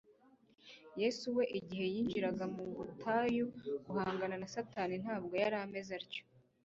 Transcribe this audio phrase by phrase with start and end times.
[1.01, 3.45] Yesu we igihe yinjiraga mu butayu
[3.85, 6.23] guhangana na Satani ntabwo yari ameze atyo.